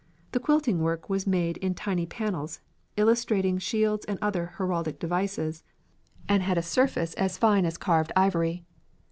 The 0.31 0.39
quilting 0.39 0.79
work 0.79 1.11
was 1.11 1.27
made 1.27 1.57
in 1.57 1.75
tiny 1.75 2.07
panels, 2.07 2.59
illustrating 2.97 3.59
shields 3.59 4.03
and 4.05 4.17
other 4.19 4.53
heraldic 4.57 4.97
devices, 4.97 5.61
and 6.27 6.41
had 6.41 6.57
a 6.57 6.63
surface 6.63 7.13
as 7.13 7.37
fine 7.37 7.65
as 7.67 7.77
carved 7.77 8.11
ivory. 8.15 8.65